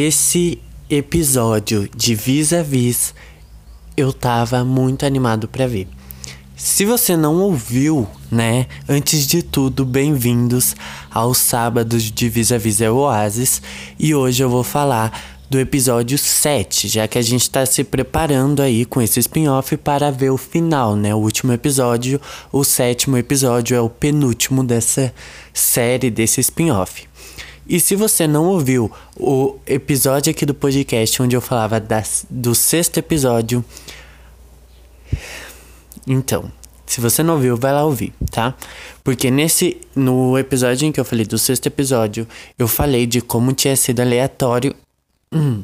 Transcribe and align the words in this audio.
esse 0.00 0.58
episódio 0.88 1.86
de 1.94 2.14
Vis 2.14 2.54
a 2.54 2.62
Vis 2.62 3.14
eu 3.94 4.14
tava 4.14 4.64
muito 4.64 5.04
animado 5.04 5.46
para 5.46 5.66
ver. 5.66 5.86
Se 6.56 6.86
você 6.86 7.18
não 7.18 7.36
ouviu, 7.36 8.08
né? 8.30 8.66
Antes 8.88 9.26
de 9.26 9.42
tudo, 9.42 9.84
bem-vindos 9.84 10.74
aos 11.10 11.36
sábados 11.36 12.04
de 12.04 12.28
Vis 12.30 12.50
a 12.50 12.56
Vis 12.56 12.80
é 12.80 12.90
Oasis 12.90 13.60
e 13.98 14.14
hoje 14.14 14.42
eu 14.42 14.48
vou 14.48 14.64
falar 14.64 15.38
do 15.50 15.58
episódio 15.58 16.16
7, 16.16 16.88
já 16.88 17.06
que 17.06 17.18
a 17.18 17.22
gente 17.22 17.42
está 17.42 17.66
se 17.66 17.84
preparando 17.84 18.62
aí 18.62 18.86
com 18.86 19.02
esse 19.02 19.20
spin-off 19.20 19.76
para 19.76 20.10
ver 20.10 20.30
o 20.30 20.38
final, 20.38 20.96
né? 20.96 21.14
O 21.14 21.18
último 21.18 21.52
episódio, 21.52 22.18
o 22.50 22.64
sétimo 22.64 23.18
episódio 23.18 23.76
é 23.76 23.80
o 23.80 23.90
penúltimo 23.90 24.64
dessa 24.64 25.12
série, 25.52 26.10
desse 26.10 26.40
spin-off. 26.40 27.09
E 27.70 27.78
se 27.78 27.94
você 27.94 28.26
não 28.26 28.46
ouviu 28.46 28.90
o 29.16 29.56
episódio 29.64 30.32
aqui 30.32 30.44
do 30.44 30.52
podcast 30.52 31.22
onde 31.22 31.36
eu 31.36 31.40
falava 31.40 31.78
das, 31.78 32.26
do 32.28 32.52
sexto 32.52 32.98
episódio, 32.98 33.64
então, 36.04 36.50
se 36.84 37.00
você 37.00 37.22
não 37.22 37.34
ouviu, 37.34 37.56
vai 37.56 37.72
lá 37.72 37.84
ouvir, 37.84 38.12
tá? 38.28 38.56
Porque 39.04 39.30
nesse 39.30 39.80
no 39.94 40.36
episódio 40.36 40.88
em 40.88 40.90
que 40.90 40.98
eu 40.98 41.04
falei 41.04 41.24
do 41.24 41.38
sexto 41.38 41.66
episódio, 41.66 42.26
eu 42.58 42.66
falei 42.66 43.06
de 43.06 43.20
como 43.20 43.52
tinha 43.52 43.76
sido 43.76 44.00
aleatório 44.00 44.74
hum, 45.32 45.62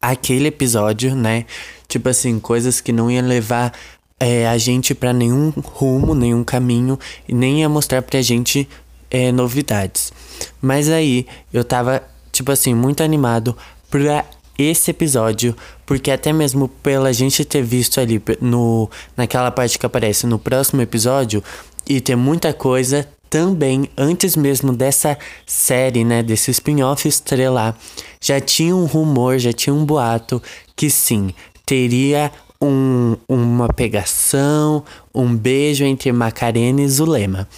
aquele 0.00 0.46
episódio, 0.46 1.16
né? 1.16 1.44
Tipo 1.88 2.08
assim, 2.08 2.38
coisas 2.38 2.80
que 2.80 2.92
não 2.92 3.10
iam 3.10 3.26
levar 3.26 3.72
é, 4.20 4.46
a 4.46 4.56
gente 4.58 4.94
para 4.94 5.12
nenhum 5.12 5.50
rumo, 5.50 6.14
nenhum 6.14 6.44
caminho 6.44 6.96
e 7.28 7.34
nem 7.34 7.62
ia 7.62 7.68
mostrar 7.68 8.00
pra 8.02 8.22
gente 8.22 8.68
é, 9.10 9.32
novidades. 9.32 10.12
Mas 10.60 10.88
aí 10.88 11.26
eu 11.52 11.64
tava, 11.64 12.02
tipo 12.32 12.50
assim, 12.52 12.74
muito 12.74 13.02
animado 13.02 13.56
pra 13.90 14.24
esse 14.58 14.90
episódio, 14.90 15.54
porque 15.84 16.10
até 16.10 16.32
mesmo 16.32 16.68
pela 16.68 17.12
gente 17.12 17.44
ter 17.44 17.62
visto 17.62 18.00
ali 18.00 18.22
no 18.40 18.88
naquela 19.16 19.50
parte 19.50 19.78
que 19.78 19.84
aparece 19.84 20.26
no 20.26 20.38
próximo 20.38 20.80
episódio 20.80 21.44
e 21.86 22.00
ter 22.00 22.16
muita 22.16 22.52
coisa 22.52 23.06
também 23.28 23.90
antes 23.96 24.36
mesmo 24.36 24.72
dessa 24.72 25.18
série, 25.44 26.04
né, 26.04 26.22
desse 26.22 26.50
spin-off 26.50 27.06
estrelar, 27.06 27.76
já 28.20 28.40
tinha 28.40 28.74
um 28.74 28.86
rumor, 28.86 29.38
já 29.38 29.52
tinha 29.52 29.74
um 29.74 29.84
boato 29.84 30.42
que 30.74 30.88
sim, 30.88 31.34
teria 31.64 32.30
um, 32.60 33.16
uma 33.28 33.68
pegação, 33.68 34.84
um 35.14 35.34
beijo 35.34 35.84
entre 35.84 36.10
Macarena 36.12 36.80
e 36.80 36.88
Zulema. 36.88 37.48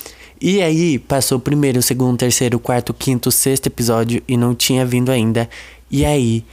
E 0.41 0.63
aí, 0.63 0.99
passou 0.99 1.39
o 1.39 1.41
primeiro, 1.41 1.81
o 1.81 1.83
segundo, 1.83 2.15
o 2.15 2.19
terceiro, 2.19 2.57
o 2.57 2.61
quarto, 2.61 2.91
o 2.91 2.95
quinto, 2.95 3.29
o 3.29 3.33
sexto 3.33 3.67
episódio 3.67 4.23
e 4.29 4.37
não 4.37 4.55
tinha 4.55 4.87
vindo 4.87 5.11
ainda. 5.11 5.49
E 5.91 6.05
aí, 6.05 6.45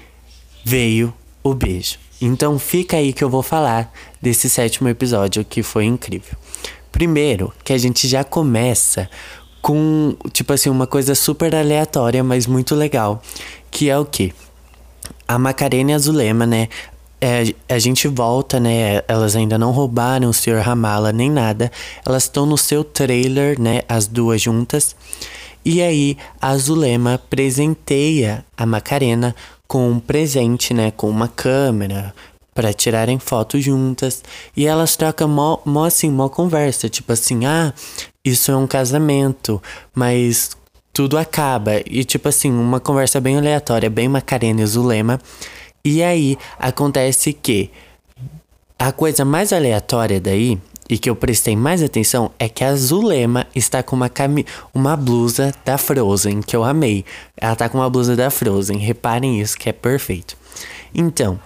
veio 0.64 1.14
o 1.44 1.54
beijo. 1.54 2.00
Então 2.20 2.58
fica 2.58 2.98
aí 2.98 3.14
que 3.14 3.24
eu 3.24 3.30
vou 3.30 3.44
falar 3.44 3.94
desse 4.22 4.50
sétimo 4.50 4.90
episódio 4.90 5.46
que 5.46 5.62
foi 5.62 5.86
incrível. 5.86 6.36
Primeiro, 6.92 7.54
que 7.64 7.74
a 7.74 7.78
gente 7.78 8.08
já 8.08 8.24
começa 8.24 9.10
com, 9.62 10.16
tipo 10.32 10.54
assim, 10.54 10.70
uma 10.70 10.88
coisa 10.88 11.14
super 11.14 11.54
aleatória, 11.54 12.24
mas 12.24 12.48
muito 12.48 12.74
legal, 12.74 13.22
que 13.70 13.90
é 13.90 13.98
o 13.98 14.06
que? 14.06 14.34
A 15.28 15.38
Macarena 15.38 15.92
e 15.92 15.94
a 15.94 16.00
Zulema, 16.00 16.46
né? 16.46 16.70
É, 17.22 17.54
a 17.70 17.80
gente 17.80 18.08
volta, 18.08 18.60
né? 18.60 19.02
Elas 19.08 19.36
ainda 19.36 19.58
não 19.58 19.72
roubaram 19.72 20.30
o 20.30 20.34
Sr. 20.34 20.60
Ramala 20.62 21.12
nem 21.12 21.32
nada. 21.32 21.72
Elas 22.06 22.24
estão 22.24 22.46
no 22.46 22.58
seu 22.58 22.84
trailer, 22.84 23.60
né? 23.60 23.82
As 23.88 24.08
duas 24.08 24.42
juntas. 24.42 24.96
E 25.64 25.82
aí 25.82 26.18
a 26.40 26.56
Zulema 26.58 27.20
presenteia 27.30 28.46
a 28.56 28.66
Macarena 28.66 29.36
com 29.68 29.90
um 29.90 30.00
presente, 30.00 30.74
né? 30.74 30.92
Com 30.92 31.10
uma 31.10 31.28
câmera 31.28 32.14
para 32.54 32.72
tirarem 32.72 33.20
fotos 33.20 33.64
juntas. 33.64 34.24
E 34.56 34.68
elas 34.68 34.96
trocam 34.96 35.28
mó, 35.28 35.58
mó 35.66 35.86
assim, 35.86 36.10
mó 36.10 36.30
conversa. 36.30 36.88
Tipo 36.88 37.14
assim, 37.14 37.46
ah, 37.46 37.74
isso 38.24 38.52
é 38.52 38.56
um 38.56 38.68
casamento, 38.68 39.62
mas 39.94 40.56
tudo 40.94 41.18
acaba. 41.18 41.82
E 41.86 42.04
tipo 42.06 42.30
assim, 42.30 42.52
uma 42.52 42.80
conversa 42.80 43.20
bem 43.20 43.38
aleatória, 43.38 43.90
bem 43.90 44.08
Macarena 44.08 44.62
e 44.62 44.66
Zulema. 44.66 45.20
E 45.86 46.02
aí 46.02 46.36
acontece 46.58 47.32
que 47.32 47.70
a 48.78 48.92
coisa 48.92 49.24
mais 49.24 49.54
aleatória 49.54 50.20
daí 50.20 50.60
e 50.90 50.98
que 50.98 51.10
eu 51.10 51.16
prestei 51.16 51.56
mais 51.56 51.84
atenção 51.84 52.32
é 52.40 52.50
que 52.50 52.64
a 52.64 52.76
Zulema 52.76 53.46
está 53.56 53.84
com 53.84 53.96
uma, 53.96 54.10
cami 54.10 54.46
uma 54.74 54.98
blusa 54.98 55.54
da 55.64 55.78
Frozen, 55.78 56.42
que 56.42 56.56
eu 56.56 56.64
amei. 56.64 57.06
Ela 57.38 57.56
tá 57.56 57.70
com 57.70 57.78
uma 57.78 57.90
blusa 57.90 58.16
da 58.16 58.32
Frozen, 58.32 58.80
reparem 58.80 59.40
isso 59.40 59.58
que 59.58 59.70
é 59.70 59.74
perfeito. 59.74 60.36
Então, 60.94 61.40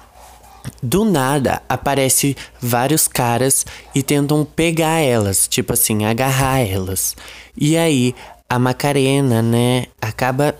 do 0.81 1.03
nada 1.03 1.61
aparece 1.67 2.35
vários 2.61 3.07
caras 3.07 3.65
e 3.93 4.01
tentam 4.01 4.45
pegar 4.45 4.99
elas, 4.99 5.47
tipo 5.49 5.73
assim, 5.73 6.05
agarrar 6.05 6.59
elas. 6.59 7.15
E 7.57 7.75
aí 7.75 8.15
a 8.49 8.57
Macarena, 8.57 9.41
né, 9.41 9.85
acaba 10.01 10.55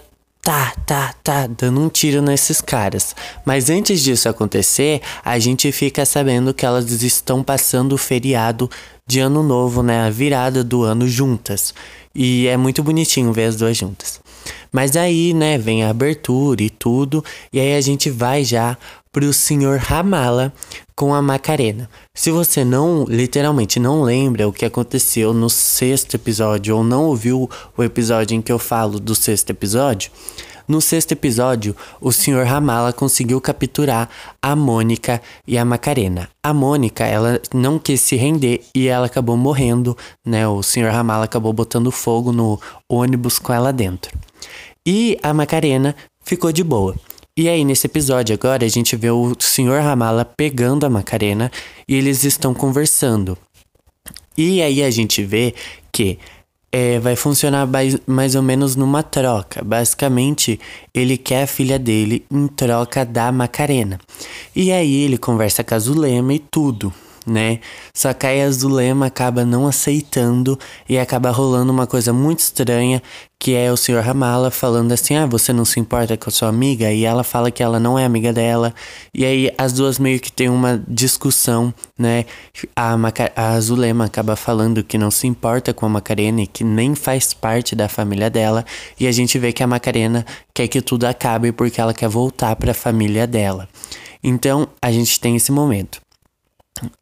tá, 0.49 0.73
tá, 0.83 1.13
tá, 1.23 1.45
dando 1.45 1.79
um 1.79 1.89
tiro 1.89 2.23
nesses 2.23 2.59
caras. 2.59 3.15
Mas 3.45 3.69
antes 3.69 4.01
disso 4.01 4.27
acontecer, 4.27 4.99
a 5.23 5.37
gente 5.37 5.71
fica 5.71 6.03
sabendo 6.07 6.55
que 6.55 6.65
elas 6.65 6.89
estão 7.03 7.43
passando 7.43 7.93
o 7.93 7.99
feriado 7.99 8.67
de 9.05 9.19
ano 9.19 9.43
novo, 9.43 9.83
né? 9.83 10.07
A 10.07 10.09
virada 10.09 10.63
do 10.63 10.81
ano 10.81 11.07
juntas. 11.07 11.71
E 12.15 12.47
é 12.47 12.57
muito 12.57 12.81
bonitinho 12.81 13.31
ver 13.31 13.45
as 13.45 13.55
duas 13.55 13.77
juntas. 13.77 14.19
Mas 14.71 14.95
aí, 14.95 15.33
né, 15.33 15.57
vem 15.57 15.83
a 15.83 15.89
abertura 15.89 16.61
e 16.61 16.69
tudo, 16.69 17.23
e 17.51 17.59
aí 17.59 17.75
a 17.75 17.81
gente 17.81 18.09
vai 18.09 18.43
já 18.43 18.77
pro 19.11 19.33
senhor 19.33 19.79
Ramala 19.79 20.53
com 20.95 21.13
a 21.13 21.21
Macarena. 21.21 21.89
Se 22.13 22.29
você 22.29 22.63
não, 22.63 23.05
literalmente, 23.07 23.79
não 23.79 24.03
lembra 24.03 24.47
o 24.47 24.53
que 24.53 24.65
aconteceu 24.65 25.33
no 25.33 25.49
sexto 25.49 26.15
episódio 26.15 26.75
ou 26.77 26.83
não 26.83 27.05
ouviu 27.05 27.49
o 27.75 27.83
episódio 27.83 28.35
em 28.35 28.41
que 28.41 28.51
eu 28.51 28.59
falo 28.59 28.99
do 28.99 29.15
sexto 29.15 29.49
episódio, 29.49 30.11
no 30.69 30.79
sexto 30.81 31.13
episódio, 31.13 31.75
o 31.99 32.11
Sr. 32.11 32.43
Ramala 32.45 32.93
conseguiu 32.93 33.41
capturar 33.41 34.07
a 34.39 34.55
Mônica 34.55 35.19
e 35.47 35.57
a 35.57 35.65
Macarena. 35.65 36.29
A 36.43 36.53
Mônica, 36.53 37.03
ela 37.03 37.41
não 37.51 37.79
quis 37.79 37.99
se 38.01 38.15
render 38.15 38.61
e 38.75 38.87
ela 38.87 39.07
acabou 39.07 39.35
morrendo, 39.35 39.97
né? 40.23 40.47
O 40.47 40.61
Sr. 40.61 40.91
Ramala 40.91 41.25
acabou 41.25 41.51
botando 41.53 41.89
fogo 41.89 42.31
no 42.31 42.61
ônibus 42.87 43.39
com 43.39 43.51
ela 43.51 43.73
dentro. 43.73 44.15
E 44.91 45.19
a 45.21 45.31
Macarena 45.35 45.95
ficou 46.23 46.51
de 46.51 46.63
boa. 46.63 46.95
E 47.37 47.47
aí, 47.47 47.63
nesse 47.63 47.85
episódio 47.85 48.33
agora, 48.33 48.65
a 48.65 48.67
gente 48.67 48.95
vê 48.95 49.11
o 49.11 49.35
Sr. 49.37 49.83
Ramala 49.83 50.25
pegando 50.25 50.83
a 50.83 50.89
Macarena 50.89 51.51
e 51.87 51.93
eles 51.93 52.23
estão 52.23 52.55
conversando. 52.55 53.37
E 54.35 54.63
aí 54.63 54.81
a 54.81 54.89
gente 54.89 55.23
vê 55.23 55.53
que 55.91 56.17
é, 56.71 56.97
vai 56.97 57.15
funcionar 57.15 57.67
mais, 57.67 57.97
mais 58.07 58.33
ou 58.33 58.41
menos 58.41 58.75
numa 58.75 59.03
troca. 59.03 59.63
Basicamente, 59.63 60.59
ele 60.91 61.19
quer 61.19 61.43
a 61.43 61.47
filha 61.47 61.77
dele 61.77 62.25
em 62.31 62.47
troca 62.47 63.05
da 63.05 63.31
Macarena. 63.31 63.99
E 64.55 64.71
aí 64.71 65.03
ele 65.03 65.19
conversa 65.19 65.63
com 65.63 65.75
a 65.75 65.77
Zulema 65.77 66.33
e 66.33 66.39
tudo 66.39 66.91
né? 67.29 67.59
Só 67.93 68.13
que 68.13 68.25
aí 68.25 68.41
a 68.41 68.51
Zulema 68.51 69.05
acaba 69.05 69.45
não 69.45 69.67
aceitando 69.67 70.57
e 70.87 70.97
acaba 70.97 71.31
rolando 71.31 71.71
uma 71.71 71.87
coisa 71.87 72.11
muito 72.11 72.39
estranha, 72.39 73.01
que 73.39 73.55
é 73.55 73.71
o 73.71 73.77
Sr. 73.77 74.01
Ramala 74.01 74.51
falando 74.51 74.91
assim: 74.91 75.15
"Ah, 75.15 75.25
você 75.25 75.53
não 75.53 75.63
se 75.65 75.79
importa 75.79 76.17
com 76.17 76.29
a 76.29 76.33
sua 76.33 76.49
amiga?" 76.49 76.91
E 76.91 77.05
ela 77.05 77.23
fala 77.23 77.51
que 77.51 77.63
ela 77.63 77.79
não 77.79 77.97
é 77.97 78.05
amiga 78.05 78.33
dela. 78.33 78.73
E 79.13 79.23
aí 79.25 79.51
as 79.57 79.73
duas 79.73 79.99
meio 79.99 80.19
que 80.19 80.31
tem 80.31 80.49
uma 80.49 80.81
discussão, 80.87 81.73
né? 81.97 82.25
A, 82.75 82.97
Maca 82.97 83.31
a 83.35 83.59
Zulema 83.61 84.05
acaba 84.05 84.35
falando 84.35 84.83
que 84.83 84.97
não 84.97 85.11
se 85.11 85.27
importa 85.27 85.73
com 85.73 85.85
a 85.85 85.89
Macarena 85.89 86.41
e 86.41 86.47
que 86.47 86.63
nem 86.63 86.95
faz 86.95 87.33
parte 87.33 87.75
da 87.75 87.87
família 87.87 88.29
dela, 88.29 88.65
e 88.99 89.07
a 89.07 89.11
gente 89.11 89.37
vê 89.39 89.53
que 89.53 89.63
a 89.63 89.67
Macarena 89.67 90.25
quer 90.53 90.67
que 90.67 90.81
tudo 90.81 91.05
acabe 91.05 91.51
porque 91.51 91.79
ela 91.79 91.93
quer 91.93 92.09
voltar 92.09 92.55
para 92.55 92.71
a 92.71 92.73
família 92.73 93.25
dela. 93.27 93.67
Então, 94.23 94.67
a 94.81 94.91
gente 94.91 95.19
tem 95.19 95.35
esse 95.35 95.51
momento. 95.51 96.01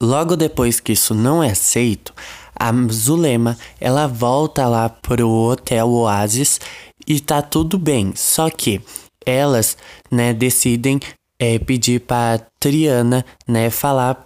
Logo 0.02 0.36
depois 0.36 0.80
que 0.80 0.94
isso 0.94 1.14
não 1.14 1.44
é 1.44 1.52
aceito, 1.52 2.14
a 2.56 2.72
Zulema 2.92 3.58
ela 3.80 4.08
volta 4.08 4.68
lá 4.68 4.90
pro 4.90 5.30
hotel 5.30 5.90
Oasis 5.90 6.60
e 7.08 7.20
tá 7.20 7.42
tudo 7.42 7.78
bem. 7.78 8.14
Só 8.16 8.50
que 8.50 8.82
elas, 9.26 9.78
né, 10.10 10.34
decidem 10.34 11.00
é, 11.40 11.60
pedir 11.60 12.02
para 12.02 12.40
Triana, 12.60 13.24
né, 13.48 13.70
falar 13.70 14.24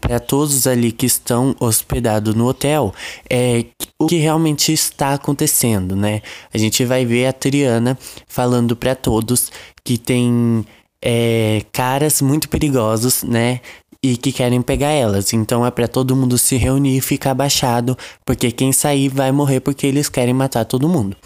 para 0.00 0.18
todos 0.18 0.66
ali 0.66 0.90
que 0.90 1.04
estão 1.04 1.54
hospedados 1.60 2.34
no 2.34 2.48
hotel 2.48 2.94
é, 3.28 3.66
o 4.00 4.06
que 4.06 4.16
realmente 4.16 4.72
está 4.72 5.14
acontecendo, 5.14 5.94
né? 5.94 6.22
A 6.52 6.58
gente 6.58 6.84
vai 6.84 7.04
ver 7.04 7.26
a 7.26 7.32
Triana 7.32 7.98
falando 8.26 8.74
para 8.74 8.94
todos 8.94 9.52
que 9.84 9.98
tem 9.98 10.64
é, 11.04 11.62
caras 11.70 12.22
muito 12.22 12.48
perigosos, 12.48 13.22
né? 13.22 13.60
E 14.04 14.18
que 14.18 14.30
querem 14.30 14.60
pegar 14.60 14.90
elas. 14.90 15.32
Então 15.32 15.64
é 15.64 15.70
para 15.70 15.88
todo 15.88 16.14
mundo 16.14 16.36
se 16.36 16.58
reunir 16.58 16.98
e 16.98 17.00
ficar 17.00 17.30
abaixado, 17.30 17.96
porque 18.22 18.52
quem 18.52 18.70
sair 18.70 19.08
vai 19.08 19.32
morrer 19.32 19.60
porque 19.60 19.86
eles 19.86 20.10
querem 20.10 20.34
matar 20.34 20.66
todo 20.66 20.88
mundo. 20.88 21.16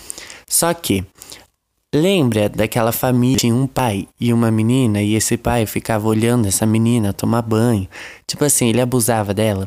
Só 0.46 0.72
que 0.72 1.04
Lembra 1.94 2.50
daquela 2.50 2.92
família 2.92 3.38
tinha 3.38 3.54
um 3.54 3.66
pai 3.66 4.06
e 4.20 4.30
uma 4.30 4.50
menina 4.50 5.00
e 5.00 5.14
esse 5.14 5.38
pai 5.38 5.64
ficava 5.64 6.06
olhando 6.06 6.46
essa 6.46 6.66
menina 6.66 7.14
tomar 7.14 7.40
banho? 7.40 7.88
Tipo 8.26 8.44
assim, 8.44 8.68
ele 8.68 8.82
abusava 8.82 9.32
dela. 9.32 9.66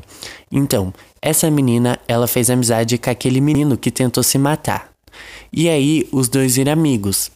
Então, 0.51 0.93
essa 1.19 1.49
menina, 1.49 1.97
ela 2.07 2.27
fez 2.27 2.51
amizade 2.51 2.99
com 2.99 3.09
aquele 3.09 3.41
menino 3.41 3.75
que 3.75 3.89
tentou 3.89 4.21
se 4.21 4.37
matar. 4.37 4.91
E 5.51 5.67
aí 5.67 6.07
os 6.11 6.29
dois 6.29 6.57
viram 6.57 6.73
amigos. 6.73 7.31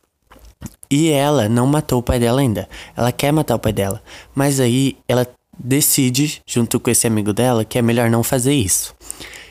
E 0.91 1.09
ela 1.09 1.49
não 1.49 1.65
matou 1.65 1.97
o 1.97 2.03
pai 2.03 2.19
dela 2.19 2.41
ainda. 2.41 2.69
Ela 2.95 3.11
quer 3.11 3.31
matar 3.31 3.55
o 3.55 3.59
pai 3.59 3.73
dela, 3.73 4.03
mas 4.35 4.59
aí 4.59 4.95
ela 5.07 5.27
decide, 5.57 6.41
junto 6.45 6.79
com 6.79 6.89
esse 6.89 7.07
amigo 7.07 7.33
dela, 7.33 7.65
que 7.65 7.77
é 7.77 7.81
melhor 7.81 8.09
não 8.09 8.23
fazer 8.23 8.53
isso. 8.53 8.95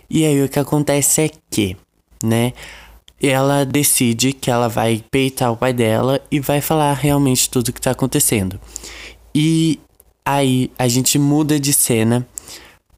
E 0.09 0.25
aí 0.25 0.43
o 0.43 0.49
que 0.49 0.59
acontece 0.59 1.23
é 1.23 1.31
que, 1.51 1.77
né, 2.23 2.53
ela 3.21 3.65
decide 3.65 4.33
que 4.33 4.51
ela 4.51 4.69
vai 4.69 5.03
peitar 5.11 5.53
o 5.53 5.57
pai 5.57 5.73
dela 5.73 6.21
e 6.31 6.41
vai 6.41 6.61
falar 6.61 6.93
realmente 6.93 7.49
tudo 7.49 7.69
o 7.69 7.73
que 7.73 7.81
tá 7.81 7.93
acontecendo. 7.93 8.61
E 9.35 9.81
aí 10.25 10.71
a 10.79 10.89
gente 10.89 11.19
muda 11.19 11.59
de 11.59 11.73
cena 11.73 12.27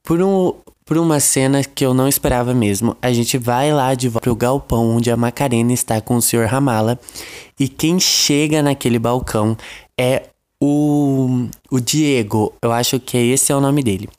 por, 0.03 0.21
um, 0.21 0.53
por 0.85 0.97
uma 0.97 1.19
cena 1.19 1.63
que 1.63 1.85
eu 1.85 1.93
não 1.93 2.07
esperava 2.07 2.53
mesmo. 2.53 2.95
A 3.01 3.11
gente 3.11 3.37
vai 3.37 3.71
lá 3.71 3.93
de 3.93 4.09
volta 4.09 4.23
pro 4.23 4.35
galpão 4.35 4.95
onde 4.95 5.09
a 5.09 5.17
Macarena 5.17 5.73
está 5.73 5.99
com 6.01 6.15
o 6.15 6.21
Sr. 6.21 6.45
Ramala. 6.45 6.99
E 7.59 7.67
quem 7.67 7.99
chega 7.99 8.61
naquele 8.61 8.99
balcão 8.99 9.57
é 9.97 10.23
o, 10.61 11.47
o 11.69 11.79
Diego. 11.79 12.53
Eu 12.61 12.71
acho 12.71 12.99
que 12.99 13.17
esse 13.17 13.51
é 13.51 13.55
o 13.55 13.61
nome 13.61 13.83
dele. 13.83 14.09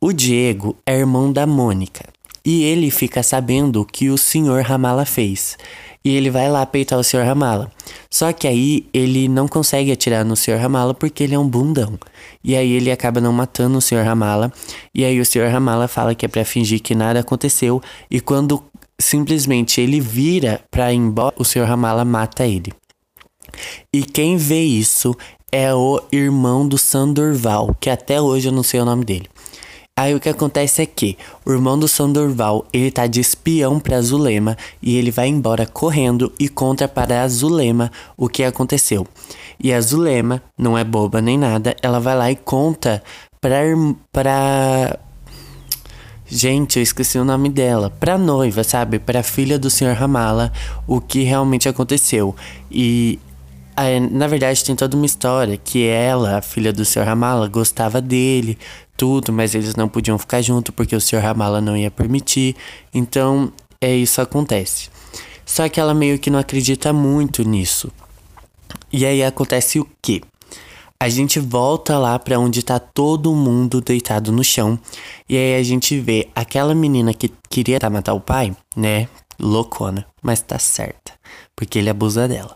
O 0.00 0.12
Diego 0.12 0.76
é 0.84 0.98
irmão 0.98 1.32
da 1.32 1.46
Mônica. 1.46 2.04
E 2.44 2.64
ele 2.64 2.90
fica 2.90 3.22
sabendo 3.22 3.84
que 3.84 4.10
o 4.10 4.18
Sr. 4.18 4.62
Ramala 4.64 5.06
fez. 5.06 5.56
E 6.04 6.16
ele 6.16 6.28
vai 6.28 6.50
lá 6.50 6.66
peitar 6.66 6.98
o 6.98 7.04
Sr. 7.04 7.24
Ramala. 7.24 7.70
Só 8.10 8.32
que 8.32 8.48
aí 8.48 8.86
ele 8.92 9.28
não 9.28 9.46
consegue 9.46 9.92
atirar 9.92 10.24
no 10.24 10.34
Sr. 10.34 10.56
Ramala 10.56 10.92
porque 10.92 11.22
ele 11.22 11.34
é 11.34 11.38
um 11.38 11.48
bundão. 11.48 11.96
E 12.42 12.56
aí 12.56 12.72
ele 12.72 12.90
acaba 12.90 13.20
não 13.20 13.32
matando 13.32 13.78
o 13.78 13.80
Sr. 13.80 14.02
Ramala. 14.04 14.52
E 14.92 15.04
aí 15.04 15.20
o 15.20 15.24
Sr. 15.24 15.48
Ramala 15.48 15.86
fala 15.86 16.14
que 16.14 16.26
é 16.26 16.28
pra 16.28 16.44
fingir 16.44 16.80
que 16.80 16.96
nada 16.96 17.20
aconteceu. 17.20 17.80
E 18.10 18.20
quando 18.20 18.64
simplesmente 19.00 19.80
ele 19.80 20.00
vira 20.00 20.60
pra 20.68 20.92
ir 20.92 20.96
embora, 20.96 21.34
o 21.38 21.44
Sr. 21.44 21.64
Ramala 21.64 22.04
mata 22.04 22.44
ele. 22.44 22.72
E 23.92 24.02
quem 24.02 24.36
vê 24.36 24.62
isso 24.62 25.14
é 25.52 25.74
o 25.74 26.00
irmão 26.10 26.66
do 26.66 26.78
Sandorval, 26.78 27.76
que 27.78 27.90
até 27.90 28.18
hoje 28.18 28.48
eu 28.48 28.52
não 28.52 28.62
sei 28.62 28.80
o 28.80 28.84
nome 28.86 29.04
dele. 29.04 29.28
Aí 29.94 30.14
o 30.14 30.20
que 30.20 30.30
acontece 30.30 30.80
é 30.80 30.86
que 30.86 31.18
o 31.44 31.52
irmão 31.52 31.78
do 31.78 31.86
Sandorval, 31.86 32.66
ele 32.72 32.90
tá 32.90 33.06
de 33.06 33.20
espião 33.20 33.78
pra 33.78 34.00
Zulema 34.00 34.56
e 34.80 34.96
ele 34.96 35.10
vai 35.10 35.28
embora 35.28 35.66
correndo 35.66 36.32
e 36.40 36.48
conta 36.48 36.88
para 36.88 37.22
a 37.22 37.28
Zulema 37.28 37.92
o 38.16 38.26
que 38.26 38.42
aconteceu. 38.42 39.06
E 39.62 39.70
a 39.70 39.78
Zulema, 39.80 40.42
não 40.56 40.78
é 40.78 40.82
boba 40.82 41.20
nem 41.20 41.36
nada, 41.36 41.76
ela 41.82 42.00
vai 42.00 42.16
lá 42.16 42.30
e 42.30 42.36
conta 42.36 43.02
pra, 43.38 43.60
pra 44.10 44.98
Gente, 46.34 46.78
eu 46.78 46.82
esqueci 46.82 47.18
o 47.18 47.26
nome 47.26 47.50
dela. 47.50 47.90
Pra 47.90 48.16
noiva, 48.16 48.64
sabe? 48.64 48.98
Pra 48.98 49.22
filha 49.22 49.58
do 49.58 49.68
Sr. 49.68 49.92
Ramala, 49.92 50.50
o 50.86 50.98
que 50.98 51.24
realmente 51.24 51.68
aconteceu. 51.68 52.34
E 52.70 53.18
na 54.10 54.26
verdade 54.26 54.64
tem 54.64 54.76
toda 54.76 54.96
uma 54.96 55.06
história 55.06 55.56
que 55.56 55.86
ela, 55.86 56.38
a 56.38 56.42
filha 56.42 56.72
do 56.72 56.84
Sr. 56.84 57.04
Ramala, 57.04 57.48
gostava 57.48 58.00
dele, 58.00 58.58
tudo, 58.96 59.32
mas 59.32 59.54
eles 59.54 59.74
não 59.74 59.88
podiam 59.88 60.18
ficar 60.18 60.42
junto 60.42 60.72
porque 60.72 60.94
o 60.94 61.00
Sr. 61.00 61.18
Ramala 61.18 61.60
não 61.60 61.76
ia 61.76 61.90
permitir. 61.90 62.54
Então, 62.92 63.52
é 63.80 63.94
isso 63.94 64.20
acontece. 64.20 64.90
Só 65.44 65.68
que 65.68 65.80
ela 65.80 65.94
meio 65.94 66.18
que 66.18 66.30
não 66.30 66.38
acredita 66.38 66.92
muito 66.92 67.42
nisso. 67.42 67.90
E 68.92 69.04
aí 69.04 69.22
acontece 69.22 69.80
o 69.80 69.88
quê? 70.00 70.22
A 71.00 71.08
gente 71.08 71.40
volta 71.40 71.98
lá 71.98 72.16
para 72.16 72.38
onde 72.38 72.62
tá 72.62 72.78
todo 72.78 73.34
mundo 73.34 73.80
deitado 73.80 74.30
no 74.30 74.44
chão. 74.44 74.78
E 75.28 75.36
aí 75.36 75.56
a 75.56 75.62
gente 75.62 75.98
vê 75.98 76.28
aquela 76.34 76.74
menina 76.74 77.12
que 77.12 77.32
queria 77.50 77.78
matar 77.90 78.14
o 78.14 78.20
pai, 78.20 78.56
né? 78.76 79.08
Loucona, 79.40 80.06
mas 80.22 80.40
tá 80.42 80.60
certa, 80.60 81.12
porque 81.56 81.80
ele 81.80 81.90
abusa 81.90 82.28
dela. 82.28 82.54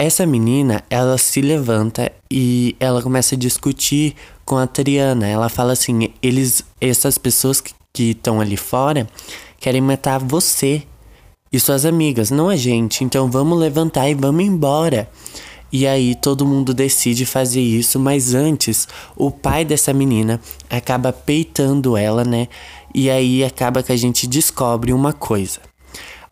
Essa 0.00 0.24
menina, 0.24 0.82
ela 0.88 1.18
se 1.18 1.42
levanta 1.42 2.10
e 2.30 2.74
ela 2.80 3.02
começa 3.02 3.34
a 3.34 3.38
discutir 3.38 4.14
com 4.46 4.56
a 4.56 4.66
Triana. 4.66 5.28
Ela 5.28 5.50
fala 5.50 5.74
assim: 5.74 6.08
eles, 6.22 6.64
essas 6.80 7.18
pessoas 7.18 7.60
que 7.92 8.02
estão 8.02 8.40
ali 8.40 8.56
fora 8.56 9.06
querem 9.58 9.82
matar 9.82 10.18
você 10.18 10.84
e 11.52 11.60
suas 11.60 11.84
amigas, 11.84 12.30
não 12.30 12.48
a 12.48 12.56
gente. 12.56 13.04
Então 13.04 13.30
vamos 13.30 13.58
levantar 13.58 14.08
e 14.08 14.14
vamos 14.14 14.42
embora. 14.42 15.06
E 15.70 15.86
aí 15.86 16.14
todo 16.14 16.46
mundo 16.46 16.72
decide 16.72 17.26
fazer 17.26 17.60
isso, 17.60 18.00
mas 18.00 18.32
antes 18.32 18.88
o 19.14 19.30
pai 19.30 19.66
dessa 19.66 19.92
menina 19.92 20.40
acaba 20.70 21.12
peitando 21.12 21.94
ela, 21.94 22.24
né? 22.24 22.48
E 22.94 23.10
aí 23.10 23.44
acaba 23.44 23.82
que 23.82 23.92
a 23.92 23.98
gente 23.98 24.26
descobre 24.26 24.94
uma 24.94 25.12
coisa. 25.12 25.60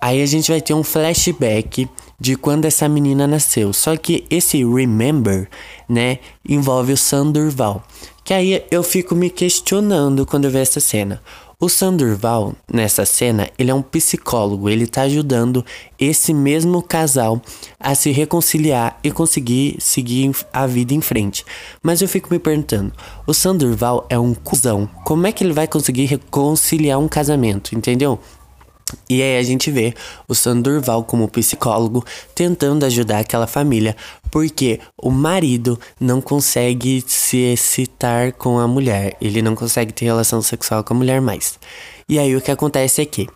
Aí 0.00 0.22
a 0.22 0.26
gente 0.26 0.50
vai 0.50 0.62
ter 0.62 0.72
um 0.72 0.82
flashback 0.82 1.86
de 2.20 2.36
quando 2.36 2.64
essa 2.64 2.88
menina 2.88 3.26
nasceu. 3.26 3.72
Só 3.72 3.96
que 3.96 4.24
esse 4.28 4.64
remember, 4.64 5.48
né, 5.88 6.18
envolve 6.48 6.92
o 6.92 6.96
Sandurval. 6.96 7.82
Que 8.24 8.34
aí 8.34 8.64
eu 8.70 8.82
fico 8.82 9.14
me 9.14 9.30
questionando 9.30 10.26
quando 10.26 10.44
eu 10.44 10.50
vejo 10.50 10.62
essa 10.62 10.80
cena. 10.80 11.22
O 11.60 11.68
Sandurval, 11.68 12.54
nessa 12.72 13.04
cena, 13.04 13.50
ele 13.58 13.72
é 13.72 13.74
um 13.74 13.82
psicólogo, 13.82 14.68
ele 14.68 14.86
tá 14.86 15.02
ajudando 15.02 15.66
esse 15.98 16.32
mesmo 16.32 16.80
casal 16.80 17.42
a 17.80 17.96
se 17.96 18.12
reconciliar 18.12 18.96
e 19.02 19.10
conseguir 19.10 19.74
seguir 19.80 20.30
a 20.52 20.68
vida 20.68 20.94
em 20.94 21.00
frente. 21.00 21.44
Mas 21.82 22.00
eu 22.00 22.06
fico 22.06 22.32
me 22.32 22.38
perguntando, 22.38 22.92
o 23.26 23.34
Sandurval 23.34 24.06
é 24.08 24.16
um 24.16 24.34
cuzão, 24.34 24.88
como 25.04 25.26
é 25.26 25.32
que 25.32 25.42
ele 25.42 25.52
vai 25.52 25.66
conseguir 25.66 26.04
reconciliar 26.04 27.00
um 27.00 27.08
casamento, 27.08 27.74
entendeu? 27.74 28.20
E 29.08 29.22
aí 29.22 29.38
a 29.38 29.42
gente 29.42 29.70
vê 29.70 29.94
o 30.26 30.34
Sandurval 30.34 31.04
como 31.04 31.28
psicólogo 31.28 32.04
tentando 32.34 32.84
ajudar 32.84 33.18
aquela 33.18 33.46
família, 33.46 33.96
porque 34.30 34.80
o 34.96 35.10
marido 35.10 35.78
não 36.00 36.20
consegue 36.20 37.04
se 37.06 37.38
excitar 37.38 38.32
com 38.32 38.58
a 38.58 38.66
mulher, 38.66 39.16
ele 39.20 39.42
não 39.42 39.54
consegue 39.54 39.92
ter 39.92 40.06
relação 40.06 40.40
sexual 40.42 40.84
com 40.84 40.94
a 40.94 40.96
mulher 40.96 41.20
mais. 41.20 41.58
E 42.08 42.18
aí 42.18 42.34
o 42.34 42.40
que 42.40 42.50
acontece 42.50 43.02
é 43.02 43.06
que 43.06 43.26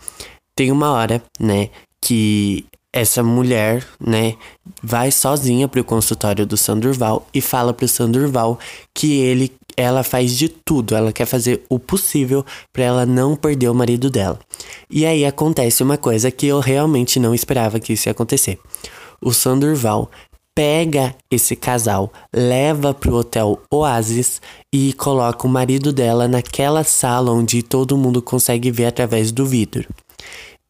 tem 0.55 0.71
uma 0.71 0.93
hora, 0.93 1.23
né, 1.39 1.71
que 2.01 2.65
essa 2.93 3.23
mulher, 3.23 3.87
né, 3.99 4.35
vai 4.83 5.11
sozinha 5.11 5.67
pro 5.67 5.83
consultório 5.83 6.45
do 6.45 6.59
Sandurval 6.59 7.27
e 7.33 7.41
fala 7.41 7.73
pro 7.73 7.89
Sandurval 7.89 8.59
que 8.95 9.19
ele 9.19 9.51
ela 9.77 10.03
faz 10.03 10.37
de 10.37 10.49
tudo, 10.49 10.95
ela 10.95 11.13
quer 11.13 11.27
fazer 11.27 11.63
o 11.69 11.79
possível 11.79 12.45
para 12.73 12.85
ela 12.85 13.07
não 13.07 13.37
perder 13.37 13.69
o 13.69 13.75
marido 13.75 14.11
dela. 14.11 14.39
E 14.91 15.05
aí 15.07 15.25
acontece 15.25 15.83
uma 15.83 15.97
coisa 15.97 16.31
que 16.31 16.47
eu 16.47 16.61
realmente 16.61 17.19
não 17.19 17.35
esperava 17.35 17.81
que 17.81 17.93
isso 17.93 18.09
ia 18.09 18.13
acontecer. 18.13 18.59
O 19.21 19.33
Sandurval 19.33 20.11
pega 20.55 21.15
esse 21.31 21.57
casal, 21.57 22.13
leva 22.33 22.93
pro 22.93 23.15
hotel 23.15 23.61
Oasis 23.71 24.41
e 24.73 24.93
coloca 24.93 25.47
o 25.47 25.51
marido 25.51 25.93
dela 25.93 26.29
naquela 26.29 26.85
sala 26.85 27.33
onde 27.33 27.63
todo 27.63 27.97
mundo 27.97 28.21
consegue 28.21 28.71
ver 28.71 28.87
através 28.87 29.33
do 29.33 29.47
vidro. 29.47 29.89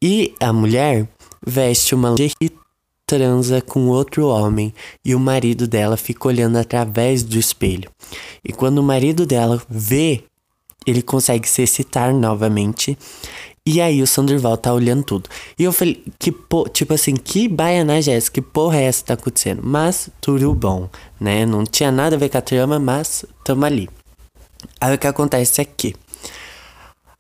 E 0.03 0.35
a 0.41 0.53
mulher 0.53 1.09
veste 1.45 1.95
uma 1.95 2.15
e 2.41 2.51
transa 3.07 3.61
com 3.61 3.89
outro 3.89 4.27
homem 4.27 4.73
e 5.05 5.15
o 5.15 5.21
marido 5.21 5.67
dela 5.67 5.97
fica 5.97 6.29
olhando 6.29 6.57
através 6.57 7.23
do 7.23 7.39
espelho. 7.39 7.91
E 8.45 8.53
quando 8.53 8.79
o 8.79 8.83
marido 8.83 9.27
dela 9.27 9.63
vê, 9.69 10.25
ele 10.87 11.03
consegue 11.03 11.49
se 11.49 11.63
excitar 11.63 12.13
novamente. 12.15 12.97
E 13.65 13.81
aí 13.81 14.03
o 14.03 14.07
Sanderval 14.07 14.57
tá 14.57 14.73
olhando 14.73 15.05
tudo. 15.05 15.31
E 15.57 15.63
eu 15.63 15.73
falei, 15.73 16.03
que 16.19 16.33
po... 16.33 16.69
tipo 16.69 16.95
assim, 16.95 17.15
que 17.15 17.47
baiana 17.49 18.03
Jéssica, 18.03 18.41
que 18.41 18.43
porra 18.43 18.79
é 18.79 18.85
essa 18.85 19.03
que 19.03 19.07
tá 19.07 19.15
acontecendo? 19.15 19.63
Mas 19.63 20.11
tudo 20.21 20.53
bom, 20.55 20.89
né? 21.21 21.47
Não 21.47 21.65
tinha 21.65 21.93
nada 21.93 22.17
a 22.17 22.19
ver 22.19 22.29
com 22.29 22.39
a 22.39 22.43
trama, 22.43 22.79
mas 22.81 23.25
tamo 23.45 23.65
ali. 23.65 23.89
Aí 24.81 24.95
o 24.95 24.99
que 24.99 25.07
acontece 25.07 25.61
é 25.61 25.65
que 25.65 25.95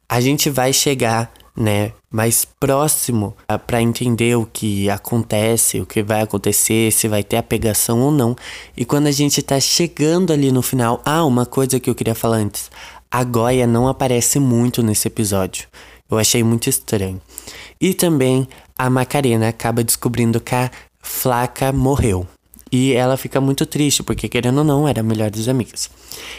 a 0.09 0.21
gente 0.21 0.51
vai 0.51 0.73
chegar 0.73 1.33
né, 1.57 1.93
mais 2.11 2.45
próximo 2.45 3.37
ah, 3.47 3.59
para 3.59 3.83
entender 3.83 4.37
o 4.37 4.47
que 4.47 4.89
acontece, 4.89 5.81
o 5.81 5.87
que 5.87 6.03
vai 6.03 6.23
acontecer, 6.23 6.91
se 6.93 7.09
vai 7.09 7.23
ter 7.23 7.37
a 7.37 7.43
pegação 7.43 8.01
ou 8.01 8.11
não. 8.11 8.35
E 8.77 8.85
quando 8.85 9.07
a 9.07 9.13
gente 9.13 9.43
tá 9.43 9.61
chegando 9.61 10.33
ali 10.33 10.51
no 10.51 10.63
final, 10.63 11.01
ah, 11.05 11.25
uma 11.25 11.47
coisa 11.47 11.79
que 11.79 11.89
eu 11.89 11.95
queria 11.95 12.15
falar 12.15 12.37
antes. 12.37 12.71
A 13.11 13.23
Goya 13.25 13.67
não 13.67 13.87
aparece 13.87 14.39
muito 14.39 14.83
nesse 14.83 15.09
episódio. 15.09 15.69
Eu 16.11 16.19
achei 16.19 16.43
muito 16.43 16.69
estranho. 16.69 17.21
E 17.81 17.95
também 17.95 18.49
a 18.79 18.89
Macarena 18.89 19.49
acaba 19.49 19.85
descobrindo 19.85 20.41
que 20.41 20.55
a 20.55 20.71
Flaca 21.03 21.73
morreu. 21.73 22.27
E 22.73 22.95
ela 22.95 23.19
fica 23.19 23.39
muito 23.39 23.67
triste, 23.67 24.03
porque 24.03 24.31
querendo 24.31 24.59
ou 24.59 24.65
não, 24.65 24.89
era 24.89 25.01
a 25.01 25.05
melhor 25.05 25.31
dos 25.31 25.47
amigos. 25.47 25.91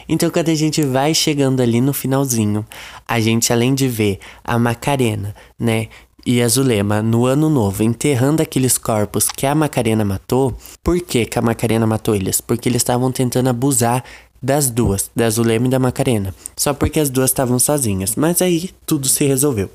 Então, 0.10 0.32
quando 0.32 0.50
a 0.50 0.56
gente 0.56 0.82
vai 0.82 1.13
chegando 1.13 1.62
ali 1.62 1.80
no 1.80 1.94
finalzinho, 1.94 2.66
a 3.08 3.20
gente, 3.20 3.54
além 3.54 3.75
de 3.75 3.88
ver 3.88 4.20
a 4.44 4.58
Macarena, 4.58 5.36
né? 5.60 5.90
e 6.25 6.42
a 6.42 6.48
Zulema 6.48 7.02
no 7.02 7.25
ano 7.25 7.50
novo 7.50 7.84
enterrando 7.84 8.42
aqueles 8.42 8.78
corpos 8.78 9.30
que 9.30 9.46
a 9.46 9.54
Macarena 9.54 10.06
matou, 10.06 10.56
por 10.82 11.00
que, 11.02 11.25
que 11.25 11.38
a 11.38 11.42
Macarena 11.42 11.86
matou 11.86 12.16
eles? 12.16 12.40
Porque 12.40 12.70
eles 12.70 12.82
estavam 12.82 13.12
tentando 13.12 13.50
abusar 13.50 14.04
das 14.42 14.70
duas, 14.70 15.12
da 15.16 15.30
Zulema 15.30 15.68
e 15.68 15.70
da 15.70 15.80
Macarena, 15.80 16.34
só 16.56 16.74
porque 16.74 17.00
as 17.00 17.10
duas 17.10 17.30
estavam 17.30 17.60
sozinhas. 17.60 18.16
Mas 18.16 18.42
aí 18.42 18.70
tudo 18.86 19.08
se 19.08 19.25
resolveu. 19.25 19.70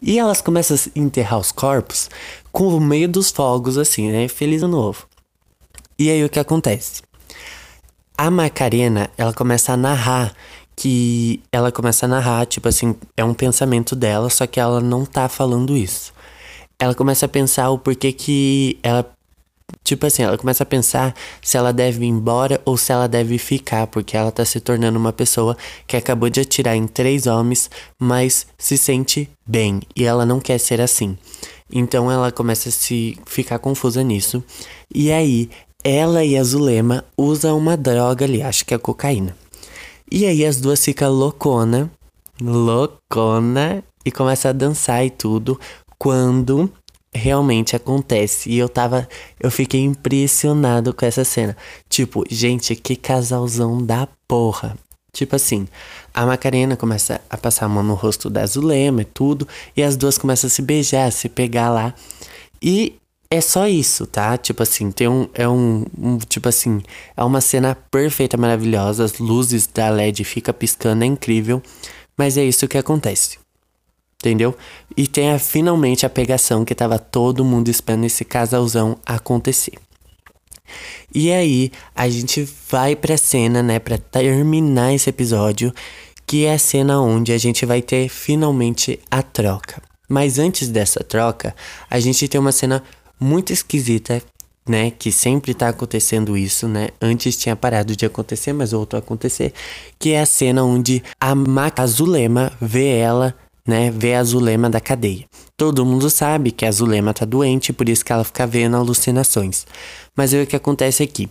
E 0.00 0.18
elas 0.18 0.42
começam 0.42 0.76
a 0.76 0.98
enterrar 0.98 1.38
os 1.38 1.50
corpos 1.50 2.10
com 2.52 2.68
o 2.68 2.80
meio 2.80 3.08
dos 3.08 3.30
fogos, 3.30 3.78
assim, 3.78 4.10
né? 4.10 4.28
Feliz 4.28 4.62
ano 4.62 4.76
novo. 4.76 5.06
E 5.98 6.10
aí 6.10 6.24
o 6.24 6.28
que 6.28 6.38
acontece? 6.38 7.02
A 8.16 8.30
Macarena, 8.30 9.10
ela 9.16 9.32
começa 9.32 9.72
a 9.72 9.76
narrar 9.76 10.34
que 10.76 11.42
ela 11.50 11.72
começa 11.72 12.04
a 12.04 12.08
narrar, 12.08 12.44
tipo 12.46 12.68
assim, 12.68 12.94
é 13.16 13.24
um 13.24 13.32
pensamento 13.32 13.96
dela, 13.96 14.28
só 14.28 14.46
que 14.46 14.60
ela 14.60 14.80
não 14.80 15.06
tá 15.06 15.26
falando 15.26 15.74
isso. 15.74 16.12
Ela 16.78 16.94
começa 16.94 17.24
a 17.24 17.28
pensar 17.28 17.70
o 17.70 17.78
porquê 17.78 18.12
que 18.12 18.78
ela 18.82 19.10
Tipo 19.82 20.06
assim, 20.06 20.22
ela 20.22 20.38
começa 20.38 20.62
a 20.62 20.66
pensar 20.66 21.14
se 21.42 21.56
ela 21.56 21.72
deve 21.72 22.04
ir 22.04 22.08
embora 22.08 22.60
ou 22.64 22.76
se 22.76 22.92
ela 22.92 23.08
deve 23.08 23.36
ficar, 23.36 23.88
porque 23.88 24.16
ela 24.16 24.30
tá 24.30 24.44
se 24.44 24.60
tornando 24.60 24.98
uma 24.98 25.12
pessoa 25.12 25.56
que 25.86 25.96
acabou 25.96 26.30
de 26.30 26.40
atirar 26.40 26.76
em 26.76 26.86
três 26.86 27.26
homens, 27.26 27.68
mas 27.98 28.46
se 28.56 28.78
sente 28.78 29.28
bem 29.44 29.80
e 29.94 30.04
ela 30.04 30.24
não 30.24 30.38
quer 30.38 30.58
ser 30.58 30.80
assim. 30.80 31.18
Então 31.72 32.10
ela 32.10 32.30
começa 32.30 32.68
a 32.68 32.72
se 32.72 33.18
ficar 33.26 33.58
confusa 33.58 34.04
nisso. 34.04 34.42
E 34.94 35.10
aí, 35.10 35.50
ela 35.86 36.24
e 36.24 36.36
a 36.36 36.42
Zulema 36.42 37.04
usam 37.16 37.56
uma 37.56 37.76
droga 37.76 38.24
ali, 38.24 38.42
acho 38.42 38.66
que 38.66 38.74
é 38.74 38.78
cocaína. 38.78 39.36
E 40.10 40.26
aí 40.26 40.44
as 40.44 40.60
duas 40.60 40.84
ficam 40.84 41.12
loucona, 41.12 41.88
loucona, 42.40 43.84
e 44.04 44.10
começam 44.10 44.50
a 44.50 44.52
dançar 44.52 45.06
e 45.06 45.10
tudo, 45.10 45.58
quando 45.96 46.68
realmente 47.14 47.76
acontece. 47.76 48.50
E 48.50 48.58
eu 48.58 48.68
tava. 48.68 49.08
Eu 49.38 49.48
fiquei 49.48 49.80
impressionado 49.80 50.92
com 50.92 51.06
essa 51.06 51.24
cena. 51.24 51.56
Tipo, 51.88 52.24
gente, 52.28 52.74
que 52.74 52.96
casalzão 52.96 53.84
da 53.84 54.08
porra. 54.26 54.76
Tipo 55.12 55.36
assim, 55.36 55.68
a 56.12 56.26
Macarena 56.26 56.76
começa 56.76 57.20
a 57.30 57.36
passar 57.36 57.66
a 57.66 57.68
mão 57.68 57.84
no 57.84 57.94
rosto 57.94 58.28
da 58.28 58.44
Zulema 58.44 59.02
e 59.02 59.04
tudo, 59.04 59.46
e 59.76 59.82
as 59.82 59.96
duas 59.96 60.18
começam 60.18 60.48
a 60.48 60.50
se 60.50 60.62
beijar, 60.62 61.06
a 61.06 61.10
se 61.12 61.28
pegar 61.28 61.70
lá. 61.70 61.94
E 62.60 62.96
é 63.30 63.40
só 63.40 63.66
isso, 63.66 64.06
tá? 64.06 64.36
Tipo 64.36 64.62
assim, 64.62 64.90
tem 64.90 65.08
um. 65.08 65.28
É 65.34 65.48
um, 65.48 65.84
um, 65.98 66.18
Tipo 66.18 66.48
assim, 66.48 66.82
é 67.16 67.24
uma 67.24 67.40
cena 67.40 67.74
perfeita, 67.90 68.36
maravilhosa. 68.36 69.04
As 69.04 69.18
luzes 69.18 69.66
da 69.66 69.88
LED 69.88 70.24
fica 70.24 70.52
piscando, 70.52 71.04
é 71.04 71.06
incrível. 71.06 71.62
Mas 72.16 72.36
é 72.36 72.44
isso 72.44 72.68
que 72.68 72.78
acontece. 72.78 73.38
Entendeu? 74.20 74.56
E 74.96 75.06
tem 75.06 75.32
a, 75.32 75.38
finalmente 75.38 76.06
a 76.06 76.10
pegação 76.10 76.64
que 76.64 76.74
tava 76.74 76.98
todo 76.98 77.44
mundo 77.44 77.68
esperando 77.68 78.04
esse 78.04 78.24
casalzão 78.24 78.96
acontecer. 79.04 79.74
E 81.14 81.30
aí, 81.30 81.70
a 81.94 82.08
gente 82.08 82.48
vai 82.70 82.96
pra 82.96 83.16
cena, 83.16 83.62
né, 83.62 83.78
pra 83.78 83.98
terminar 83.98 84.92
esse 84.92 85.08
episódio, 85.08 85.72
que 86.26 86.44
é 86.44 86.54
a 86.54 86.58
cena 86.58 87.00
onde 87.00 87.32
a 87.32 87.38
gente 87.38 87.64
vai 87.64 87.80
ter 87.80 88.08
finalmente 88.08 88.98
a 89.10 89.22
troca. 89.22 89.80
Mas 90.08 90.38
antes 90.38 90.68
dessa 90.68 91.04
troca, 91.04 91.54
a 91.88 92.00
gente 92.00 92.26
tem 92.26 92.40
uma 92.40 92.52
cena 92.52 92.82
muito 93.18 93.52
esquisita, 93.52 94.22
né? 94.68 94.90
Que 94.90 95.12
sempre 95.12 95.54
tá 95.54 95.68
acontecendo 95.68 96.36
isso, 96.36 96.68
né? 96.68 96.88
Antes 97.00 97.36
tinha 97.36 97.54
parado 97.54 97.94
de 97.94 98.04
acontecer, 98.04 98.52
mas 98.52 98.72
voltou 98.72 98.96
a 98.96 99.00
acontecer. 99.00 99.52
Que 99.98 100.12
é 100.12 100.20
a 100.20 100.26
cena 100.26 100.64
onde 100.64 101.02
a 101.20 101.34
Maca 101.34 101.86
Zulema 101.86 102.52
vê 102.60 102.98
ela, 102.98 103.34
né? 103.66 103.90
Vê 103.90 104.14
a 104.14 104.24
Zulema 104.24 104.68
da 104.68 104.80
cadeia. 104.80 105.26
Todo 105.56 105.86
mundo 105.86 106.10
sabe 106.10 106.50
que 106.50 106.66
a 106.66 106.72
Zulema 106.72 107.14
tá 107.14 107.24
doente, 107.24 107.72
por 107.72 107.88
isso 107.88 108.04
que 108.04 108.12
ela 108.12 108.24
fica 108.24 108.46
vendo 108.46 108.76
alucinações. 108.76 109.66
Mas 110.14 110.32
o 110.32 110.46
que 110.46 110.56
acontece 110.56 111.02
aqui? 111.02 111.30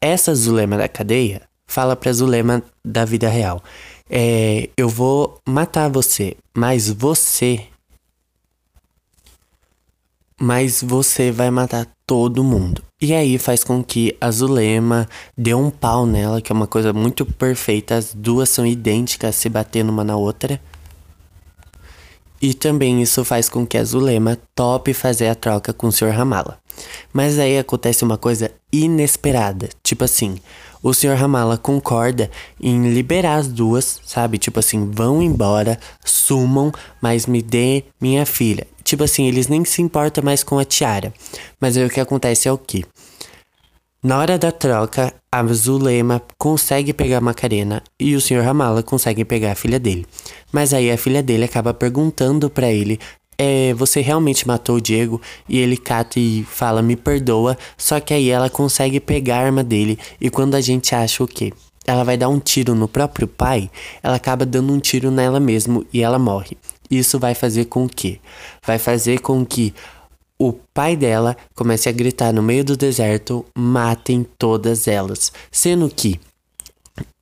Essa 0.00 0.34
Zulema 0.34 0.78
da 0.78 0.88
cadeia 0.88 1.42
fala 1.66 1.94
pra 1.94 2.12
Zulema 2.12 2.62
da 2.84 3.04
vida 3.04 3.28
real. 3.28 3.62
É, 4.08 4.68
eu 4.76 4.88
vou 4.88 5.38
matar 5.46 5.88
você, 5.88 6.36
mas 6.52 6.88
você 6.90 7.60
mas 10.40 10.82
você 10.82 11.30
vai 11.30 11.50
matar 11.50 11.86
todo 12.06 12.42
mundo. 12.42 12.82
E 13.00 13.12
aí 13.12 13.36
faz 13.38 13.62
com 13.62 13.84
que 13.84 14.16
a 14.18 14.30
Zulema 14.30 15.06
dê 15.36 15.54
um 15.54 15.70
pau 15.70 16.06
nela, 16.06 16.40
que 16.40 16.50
é 16.50 16.54
uma 16.54 16.66
coisa 16.66 16.94
muito 16.94 17.26
perfeita. 17.26 17.94
As 17.94 18.14
duas 18.14 18.48
são 18.48 18.66
idênticas, 18.66 19.34
se 19.36 19.50
batendo 19.50 19.90
uma 19.90 20.02
na 20.02 20.16
outra. 20.16 20.58
E 22.40 22.54
também 22.54 23.02
isso 23.02 23.22
faz 23.22 23.50
com 23.50 23.66
que 23.66 23.76
a 23.76 23.84
Zulema 23.84 24.38
tope 24.54 24.94
fazer 24.94 25.28
a 25.28 25.34
troca 25.34 25.74
com 25.74 25.88
o 25.88 25.92
Sr. 25.92 26.08
Ramala. 26.08 26.58
Mas 27.12 27.38
aí 27.38 27.58
acontece 27.58 28.02
uma 28.02 28.16
coisa 28.16 28.50
inesperada. 28.72 29.68
Tipo 29.82 30.04
assim, 30.04 30.38
o 30.82 30.92
Sr. 30.94 31.14
Ramala 31.14 31.58
concorda 31.58 32.30
em 32.60 32.92
liberar 32.92 33.36
as 33.36 33.48
duas, 33.48 34.00
sabe? 34.04 34.38
Tipo 34.38 34.60
assim, 34.60 34.90
vão 34.90 35.22
embora, 35.22 35.78
sumam, 36.04 36.72
mas 37.00 37.26
me 37.26 37.42
dê 37.42 37.84
minha 38.00 38.24
filha. 38.24 38.66
Tipo 38.82 39.04
assim, 39.04 39.26
eles 39.26 39.48
nem 39.48 39.64
se 39.64 39.82
importam 39.82 40.24
mais 40.24 40.42
com 40.42 40.58
a 40.58 40.64
Tiara. 40.64 41.12
Mas 41.60 41.76
aí 41.76 41.84
o 41.84 41.90
que 41.90 42.00
acontece 42.00 42.48
é 42.48 42.52
o 42.52 42.58
que? 42.58 42.84
Na 44.02 44.18
hora 44.18 44.38
da 44.38 44.50
troca, 44.50 45.12
a 45.30 45.46
Zulema 45.52 46.22
consegue 46.38 46.94
pegar 46.94 47.18
a 47.18 47.20
Macarena 47.20 47.82
e 48.00 48.16
o 48.16 48.20
Sr. 48.20 48.40
Ramala 48.42 48.82
consegue 48.82 49.26
pegar 49.26 49.52
a 49.52 49.54
filha 49.54 49.78
dele. 49.78 50.06
Mas 50.50 50.72
aí 50.72 50.90
a 50.90 50.96
filha 50.96 51.22
dele 51.22 51.44
acaba 51.44 51.74
perguntando 51.74 52.48
para 52.48 52.72
ele 52.72 52.98
é, 53.42 53.72
você 53.72 54.02
realmente 54.02 54.46
matou 54.46 54.76
o 54.76 54.80
Diego? 54.82 55.18
E 55.48 55.58
ele 55.58 55.78
cata 55.78 56.20
e 56.20 56.44
fala, 56.44 56.82
me 56.82 56.94
perdoa. 56.94 57.56
Só 57.74 57.98
que 57.98 58.12
aí 58.12 58.28
ela 58.28 58.50
consegue 58.50 59.00
pegar 59.00 59.36
a 59.36 59.46
arma 59.46 59.64
dele. 59.64 59.98
E 60.20 60.28
quando 60.28 60.56
a 60.56 60.60
gente 60.60 60.94
acha 60.94 61.24
o 61.24 61.26
quê? 61.26 61.50
Ela 61.86 62.04
vai 62.04 62.18
dar 62.18 62.28
um 62.28 62.38
tiro 62.38 62.74
no 62.74 62.86
próprio 62.86 63.26
pai, 63.26 63.70
ela 64.02 64.16
acaba 64.16 64.44
dando 64.44 64.70
um 64.74 64.78
tiro 64.78 65.10
nela 65.10 65.40
mesmo 65.40 65.86
e 65.90 66.02
ela 66.02 66.18
morre. 66.18 66.54
Isso 66.90 67.18
vai 67.18 67.34
fazer 67.34 67.64
com 67.64 67.88
que? 67.88 68.20
Vai 68.62 68.78
fazer 68.78 69.20
com 69.20 69.42
que 69.46 69.72
o 70.38 70.52
pai 70.52 70.94
dela 70.94 71.34
comece 71.54 71.88
a 71.88 71.92
gritar 71.92 72.34
no 72.34 72.42
meio 72.42 72.62
do 72.62 72.76
deserto: 72.76 73.46
matem 73.56 74.26
todas 74.36 74.86
elas. 74.86 75.32
Sendo 75.50 75.88
que 75.88 76.20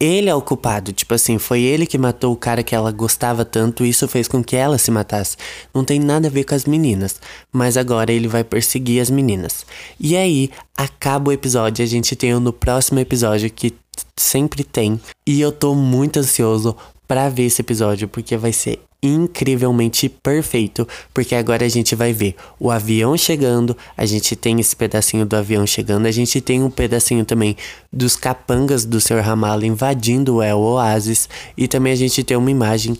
ele 0.00 0.28
é 0.28 0.34
o 0.34 0.42
culpado, 0.42 0.92
tipo 0.92 1.14
assim, 1.14 1.38
foi 1.38 1.62
ele 1.62 1.86
que 1.86 1.98
matou 1.98 2.32
o 2.32 2.36
cara 2.36 2.62
que 2.62 2.74
ela 2.74 2.92
gostava 2.92 3.44
tanto 3.44 3.84
e 3.84 3.88
isso 3.88 4.06
fez 4.08 4.28
com 4.28 4.42
que 4.42 4.56
ela 4.56 4.78
se 4.78 4.90
matasse. 4.90 5.36
Não 5.74 5.84
tem 5.84 5.98
nada 5.98 6.28
a 6.28 6.30
ver 6.30 6.44
com 6.44 6.54
as 6.54 6.64
meninas, 6.64 7.16
mas 7.52 7.76
agora 7.76 8.12
ele 8.12 8.28
vai 8.28 8.44
perseguir 8.44 9.00
as 9.00 9.10
meninas. 9.10 9.66
E 9.98 10.16
aí, 10.16 10.50
acaba 10.76 11.30
o 11.30 11.32
episódio, 11.32 11.84
a 11.84 11.88
gente 11.88 12.14
tem 12.14 12.38
no 12.38 12.52
próximo 12.52 12.98
episódio 13.00 13.50
que 13.50 13.74
sempre 14.16 14.64
tem, 14.64 15.00
e 15.26 15.40
eu 15.40 15.50
tô 15.50 15.74
muito 15.74 16.18
ansioso 16.18 16.76
para 17.06 17.28
ver 17.28 17.46
esse 17.46 17.62
episódio 17.62 18.06
porque 18.06 18.36
vai 18.36 18.52
ser 18.52 18.80
incrivelmente 19.02 20.08
perfeito, 20.08 20.86
porque 21.14 21.34
agora 21.34 21.64
a 21.64 21.68
gente 21.68 21.94
vai 21.94 22.12
ver 22.12 22.34
o 22.58 22.70
avião 22.70 23.16
chegando, 23.16 23.76
a 23.96 24.04
gente 24.04 24.34
tem 24.34 24.58
esse 24.58 24.74
pedacinho 24.74 25.24
do 25.24 25.36
avião 25.36 25.66
chegando, 25.66 26.06
a 26.06 26.10
gente 26.10 26.40
tem 26.40 26.62
um 26.62 26.70
pedacinho 26.70 27.24
também 27.24 27.56
dos 27.92 28.16
capangas 28.16 28.84
do 28.84 29.00
Sr. 29.00 29.20
Ramalho 29.20 29.64
invadindo 29.64 30.36
o 30.36 30.42
El 30.42 30.58
Oasis 30.58 31.28
e 31.56 31.68
também 31.68 31.92
a 31.92 31.96
gente 31.96 32.24
tem 32.24 32.36
uma 32.36 32.50
imagem 32.50 32.98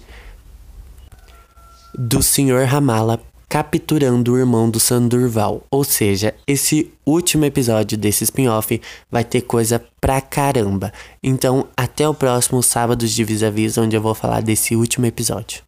do 1.94 2.22
Sr. 2.22 2.64
Ramala 2.66 3.20
capturando 3.48 4.32
o 4.32 4.38
irmão 4.38 4.68
do 4.68 4.78
Sandurval. 4.78 5.64
Ou 5.70 5.82
seja, 5.82 6.34
esse 6.46 6.92
último 7.04 7.44
episódio 7.44 7.96
desse 7.96 8.24
spin-off 8.24 8.80
vai 9.10 9.24
ter 9.24 9.40
coisa 9.40 9.82
pra 10.00 10.20
caramba. 10.20 10.92
Então, 11.22 11.66
até 11.76 12.08
o 12.08 12.14
próximo 12.14 12.62
sábado 12.62 13.06
de 13.06 13.24
Vis 13.24 13.42
a 13.42 13.50
Vis, 13.50 13.78
onde 13.78 13.96
eu 13.96 14.02
vou 14.02 14.14
falar 14.14 14.42
desse 14.42 14.76
último 14.76 15.06
episódio. 15.06 15.67